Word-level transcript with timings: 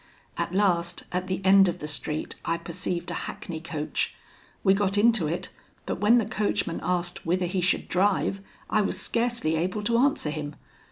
At 0.35 0.51
last, 0.55 1.03
at 1.11 1.27
the 1.27 1.45
end 1.45 1.67
of 1.67 1.77
the 1.77 1.87
street, 1.87 2.33
I 2.43 2.57
perceived 2.57 3.11
a 3.11 3.29
hackney 3.29 3.59
coach; 3.59 4.15
we 4.63 4.73
got 4.73 4.97
into 4.97 5.27
it, 5.27 5.49
but 5.85 5.99
when 5.99 6.17
the 6.17 6.25
coachman 6.25 6.79
asked 6.81 7.23
whither 7.23 7.45
he 7.45 7.61
should 7.61 7.87
drive, 7.87 8.41
I 8.67 8.81
was 8.81 8.99
scarcely 8.99 9.55
able 9.57 9.83
to 9.83 9.99
answer 9.99 10.31
him. 10.31 10.55